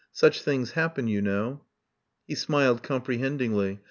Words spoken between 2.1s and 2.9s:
He smiled